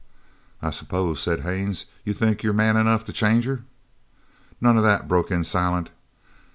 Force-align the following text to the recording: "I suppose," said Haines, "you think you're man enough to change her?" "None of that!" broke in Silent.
"I 0.63 0.71
suppose," 0.71 1.19
said 1.21 1.41
Haines, 1.41 1.85
"you 2.05 2.11
think 2.13 2.41
you're 2.41 2.53
man 2.53 2.75
enough 2.75 3.05
to 3.05 3.13
change 3.13 3.45
her?" 3.45 3.65
"None 4.59 4.75
of 4.75 4.83
that!" 4.83 5.07
broke 5.07 5.29
in 5.29 5.43
Silent. 5.43 5.91